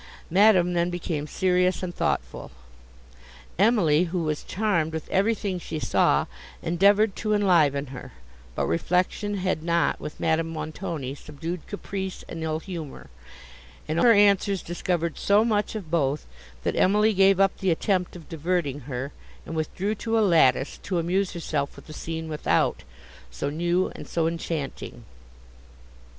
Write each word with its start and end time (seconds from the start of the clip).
Madame 0.31 0.73
then 0.73 0.89
became 0.89 1.27
serious 1.27 1.83
and 1.83 1.93
thoughtful. 1.93 2.49
Emily, 3.59 4.05
who 4.05 4.23
was 4.23 4.43
charmed 4.43 4.91
with 4.93 5.07
everything 5.11 5.59
she 5.59 5.77
saw, 5.77 6.25
endeavoured 6.63 7.15
to 7.17 7.35
enliven 7.35 7.85
her; 7.93 8.11
but 8.55 8.65
reflection 8.65 9.35
had 9.37 9.61
not, 9.61 9.99
with 9.99 10.19
Madame 10.19 10.49
Montoni, 10.49 11.13
subdued 11.13 11.67
caprice 11.67 12.23
and 12.27 12.41
ill 12.41 12.59
humour, 12.59 13.11
and 13.87 13.99
her 13.99 14.11
answers 14.11 14.63
discovered 14.63 15.19
so 15.19 15.45
much 15.45 15.75
of 15.75 15.91
both, 15.91 16.25
that 16.63 16.75
Emily 16.75 17.13
gave 17.13 17.39
up 17.39 17.59
the 17.59 17.69
attempt 17.69 18.15
of 18.15 18.27
diverting 18.27 18.79
her, 18.89 19.11
and 19.45 19.55
withdrew 19.55 19.93
to 19.93 20.17
a 20.17 20.21
lattice, 20.21 20.79
to 20.81 20.97
amuse 20.97 21.33
herself 21.33 21.75
with 21.75 21.85
the 21.85 21.93
scene 21.93 22.27
without, 22.27 22.81
so 23.29 23.51
new 23.51 23.89
and 23.93 24.07
so 24.07 24.25
enchanting. 24.27 25.05